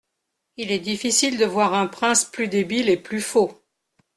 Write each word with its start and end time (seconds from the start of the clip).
Il 0.57 0.71
est 0.71 0.79
difficile 0.79 1.37
de 1.37 1.45
voir 1.45 1.75
un 1.75 1.85
prince 1.85 2.25
plus 2.25 2.47
débile 2.47 2.89
et 2.89 2.97
plus 2.97 3.21
faux. 3.21 3.61